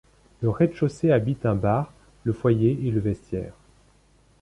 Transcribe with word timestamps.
Le 0.41 0.49
rez-de-chaussée 0.49 1.11
abrite 1.11 1.45
un 1.45 1.53
bar, 1.53 1.93
le 2.23 2.33
foyer 2.33 2.71
et 2.87 2.89
le 2.89 2.99
vestiaire. 2.99 3.53